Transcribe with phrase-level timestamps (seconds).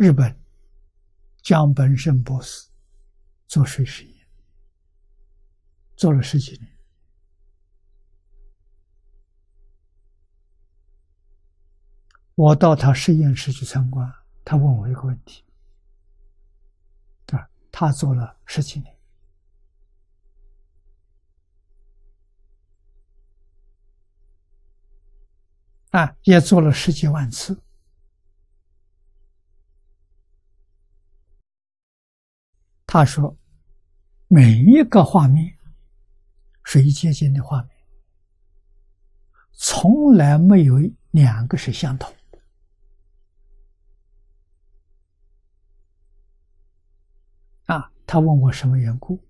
[0.00, 0.34] 日本
[1.42, 2.70] 江本胜博士
[3.46, 4.26] 做水实验，
[5.94, 6.74] 做了十几年。
[12.34, 14.10] 我到他实验室去参观，
[14.42, 15.44] 他问我一个问题：
[17.26, 18.96] 啊，他做了十几年，
[25.90, 27.62] 啊，也做了十几万次。
[32.92, 33.38] 他说
[34.26, 35.56] ：“每一个画面，
[36.64, 37.70] 水结晶的画面，
[39.52, 40.74] 从来没有
[41.12, 42.38] 两个是相同的。”
[47.72, 49.22] 啊，他问我什么缘故？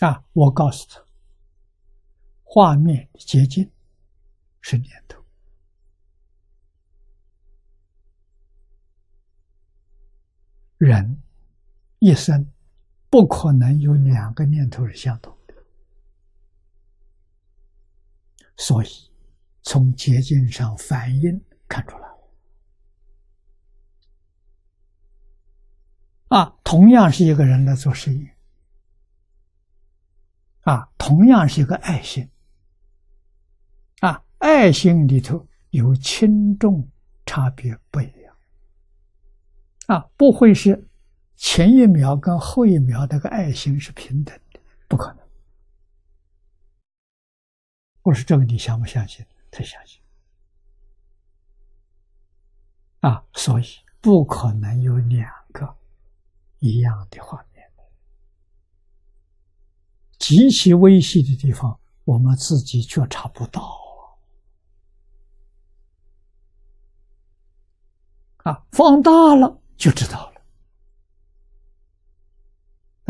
[0.00, 1.02] 啊，我告诉他，
[2.42, 3.72] 画面结晶
[4.60, 5.23] 是念头。
[10.78, 11.22] 人
[11.98, 12.46] 一生
[13.08, 15.54] 不可能有两个念头是相同的，
[18.56, 18.88] 所以
[19.62, 22.04] 从结晶上反应看出来。
[26.28, 28.36] 啊，同样是一个人来做实验，
[30.62, 32.28] 啊，同样是一个爱心，
[34.00, 36.90] 啊，爱心里头有轻重
[37.24, 38.23] 差别不一样。
[39.86, 40.88] 啊，不会是
[41.36, 45.18] 前一秒跟后一秒那个爱心是平等的，不可能。
[48.02, 49.24] 我说这个你相不相信？
[49.50, 50.00] 他相信。
[53.00, 53.64] 啊，所以
[54.00, 55.76] 不可能有两个
[56.60, 57.70] 一样的画面。
[60.18, 63.78] 极其微细的地方，我们自己觉察不到。
[68.44, 69.60] 啊，放大了。
[69.76, 70.34] 就知道了。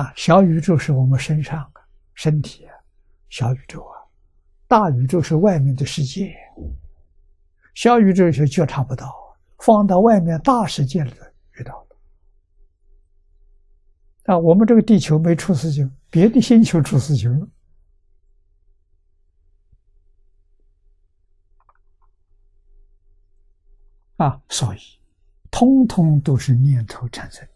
[0.00, 1.80] 啊，小宇宙是我们身上的
[2.14, 2.74] 身体啊，
[3.28, 3.98] 小宇宙啊，
[4.68, 6.32] 大宇宙是外面的世界，
[7.74, 9.12] 小宇宙就觉察不到，
[9.58, 11.86] 放到外面大世界里头遇到了。
[14.26, 17.48] 啊，我们这个地球没出事情，别的星球出事情了。
[24.18, 24.99] 啊，所以。
[25.50, 27.46] 通通都是念头产生，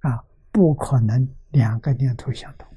[0.00, 2.68] 啊，不可能两个念头相同，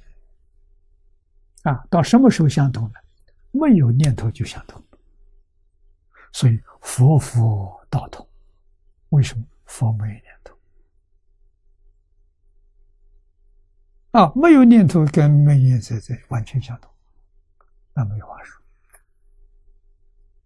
[1.64, 2.94] 啊，到什么时候相同呢？
[3.52, 4.84] 没有念头就相同，
[6.34, 8.28] 所以佛佛道同，
[9.09, 10.58] 为什么佛没有念头？
[14.12, 16.92] 啊，没有念头跟没念在在完全相同，
[17.94, 18.62] 那没话说。